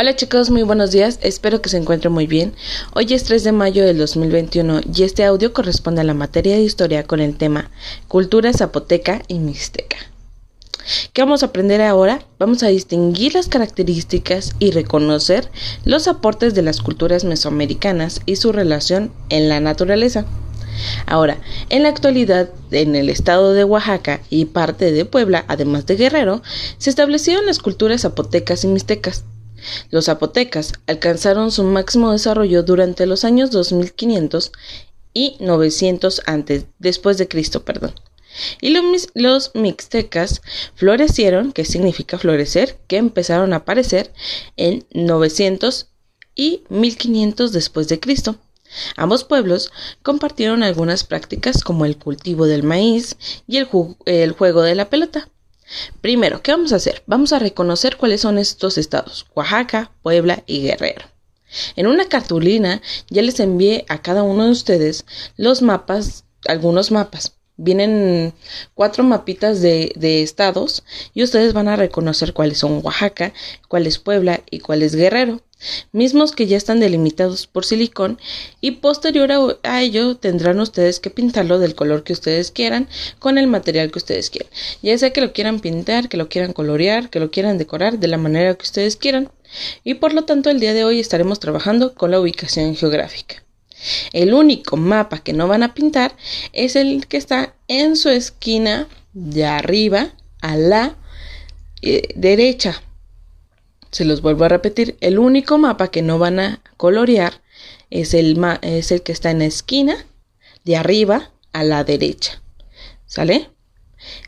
[0.00, 2.54] Hola chicos, muy buenos días, espero que se encuentren muy bien.
[2.94, 6.62] Hoy es 3 de mayo del 2021 y este audio corresponde a la materia de
[6.62, 7.72] historia con el tema
[8.06, 9.96] Cultura zapoteca y mixteca.
[11.12, 12.22] ¿Qué vamos a aprender ahora?
[12.38, 15.50] Vamos a distinguir las características y reconocer
[15.84, 20.26] los aportes de las culturas mesoamericanas y su relación en la naturaleza.
[21.06, 21.38] Ahora,
[21.70, 26.40] en la actualidad, en el estado de Oaxaca y parte de Puebla, además de Guerrero,
[26.78, 29.24] se establecieron las culturas zapotecas y mixtecas.
[29.90, 34.52] Los zapotecas alcanzaron su máximo desarrollo durante los años 2500
[35.14, 37.94] y 900 antes, después de Cristo, perdón.
[38.60, 38.76] Y
[39.14, 40.42] los, mixtecas
[40.74, 44.12] florecieron, que significa florecer, que empezaron a aparecer
[44.56, 45.88] en 900
[46.34, 48.36] y 1500 después de Cristo.
[48.96, 53.16] Ambos pueblos compartieron algunas prácticas como el cultivo del maíz
[53.46, 55.30] y el juego de la pelota.
[56.00, 57.02] Primero, ¿qué vamos a hacer?
[57.06, 61.06] Vamos a reconocer cuáles son estos estados, Oaxaca, Puebla y Guerrero.
[61.76, 67.37] En una cartulina ya les envié a cada uno de ustedes los mapas, algunos mapas.
[67.58, 68.32] Vienen
[68.74, 69.92] cuatro mapitas de,
[70.22, 73.32] estados y ustedes van a reconocer cuáles son Oaxaca,
[73.68, 75.42] cuál es Puebla y cuál es Guerrero
[75.90, 78.20] mismos que ya están delimitados por silicón
[78.60, 83.48] y posterior a, ello tendrán ustedes que pintarlo del color que ustedes quieran con el
[83.48, 87.18] material que ustedes quieran ya sea que lo quieran pintar que lo quieran colorear que
[87.18, 89.30] lo quieran decorar de la manera que ustedes quieran.
[89.82, 93.47] Y por lo tanto el día de hoy estaremos trabajando con la ubicación geográfica
[94.12, 96.16] el único mapa que no van a pintar
[96.52, 100.96] es el que está en su esquina de arriba a la
[101.82, 102.82] eh, derecha
[103.90, 107.40] se los vuelvo a repetir, el único mapa que no van a colorear
[107.90, 110.06] es el, es el que está en la esquina
[110.64, 112.42] de arriba a la derecha.
[113.06, 113.50] ¿Sale?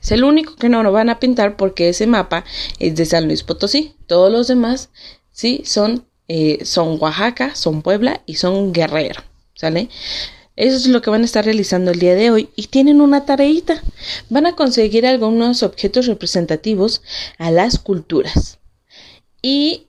[0.00, 2.44] Es el único que no lo van a pintar porque ese mapa
[2.78, 3.94] es de San Luis Potosí.
[4.06, 4.88] Todos los demás,
[5.30, 9.22] sí, son, eh, son Oaxaca, son Puebla y son Guerrero.
[9.60, 9.90] ¿Sale?
[10.56, 13.26] Eso es lo que van a estar realizando el día de hoy y tienen una
[13.26, 13.82] tareita.
[14.30, 17.02] Van a conseguir algunos objetos representativos
[17.36, 18.58] a las culturas
[19.42, 19.88] y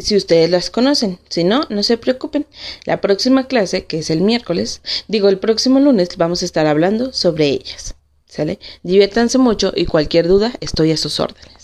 [0.00, 1.20] si ustedes las conocen.
[1.28, 2.46] Si no, no se preocupen.
[2.84, 7.12] La próxima clase, que es el miércoles, digo el próximo lunes, vamos a estar hablando
[7.12, 7.94] sobre ellas.
[8.26, 8.58] ¿Sale?
[8.82, 11.61] Diviértanse mucho y cualquier duda estoy a sus órdenes.